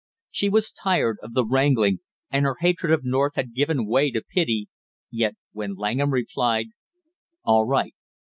She 0.31 0.49
was 0.49 0.71
tired 0.71 1.19
of 1.21 1.35
the 1.35 1.45
wrangling, 1.45 1.99
and 2.31 2.43
her 2.43 2.55
hatred 2.59 2.91
of 2.91 3.05
North 3.05 3.35
had 3.35 3.53
given 3.53 3.85
way 3.85 4.09
to 4.09 4.23
pity, 4.23 4.67
yet 5.11 5.35
when 5.51 5.75
Langham 5.75 6.09
replied: 6.09 6.69
"All 7.43 7.67
right. 7.67 7.93